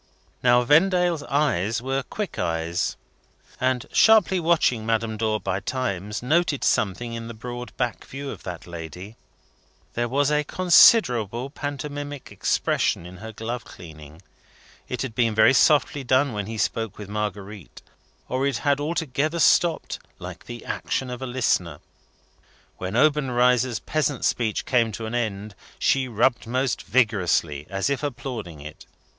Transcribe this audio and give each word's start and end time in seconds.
Now, 0.41 0.63
Vendale's 0.63 1.21
eyes 1.21 1.79
were 1.79 2.01
quick 2.01 2.39
eyes, 2.39 2.97
and 3.59 3.85
sharply 3.93 4.39
watching 4.39 4.83
Madame 4.83 5.15
Dor 5.15 5.39
by 5.39 5.59
times, 5.59 6.23
noted 6.23 6.63
something 6.63 7.13
in 7.13 7.27
the 7.27 7.35
broad 7.35 7.71
back 7.77 8.03
view 8.05 8.31
of 8.31 8.41
that 8.41 8.65
lady. 8.65 9.15
There 9.93 10.07
was 10.09 10.31
considerable 10.47 11.51
pantomimic 11.51 12.31
expression 12.31 13.05
in 13.05 13.17
her 13.17 13.31
glove 13.31 13.63
cleaning. 13.63 14.23
It 14.89 15.03
had 15.03 15.13
been 15.13 15.35
very 15.35 15.53
softly 15.53 16.03
done 16.03 16.33
when 16.33 16.47
he 16.47 16.57
spoke 16.57 16.97
with 16.97 17.07
Marguerite, 17.07 17.83
or 18.27 18.47
it 18.47 18.57
had 18.57 18.79
altogether 18.79 19.37
stopped, 19.39 19.99
like 20.17 20.47
the 20.47 20.65
action 20.65 21.11
of 21.11 21.21
a 21.21 21.27
listener. 21.27 21.79
When 22.79 22.95
Obenreizer's 22.95 23.77
peasant 23.77 24.25
speech 24.25 24.65
came 24.65 24.91
to 24.93 25.05
an 25.05 25.13
end, 25.13 25.53
she 25.77 26.07
rubbed 26.07 26.47
most 26.47 26.81
vigorously, 26.81 27.67
as 27.69 27.87
if 27.87 28.01
applauding 28.01 28.61
it. 28.61 28.87